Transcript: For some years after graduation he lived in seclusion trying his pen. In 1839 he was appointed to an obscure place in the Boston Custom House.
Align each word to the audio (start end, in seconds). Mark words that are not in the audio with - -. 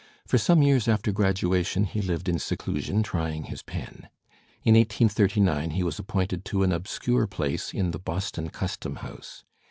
For 0.25 0.39
some 0.39 0.63
years 0.63 0.87
after 0.87 1.11
graduation 1.11 1.83
he 1.83 2.01
lived 2.01 2.27
in 2.27 2.39
seclusion 2.39 3.03
trying 3.03 3.43
his 3.43 3.61
pen. 3.61 4.09
In 4.63 4.73
1839 4.73 5.69
he 5.69 5.83
was 5.83 5.99
appointed 5.99 6.43
to 6.45 6.63
an 6.63 6.71
obscure 6.71 7.27
place 7.27 7.71
in 7.71 7.91
the 7.91 7.99
Boston 7.99 8.49
Custom 8.49 8.95
House. 8.95 9.43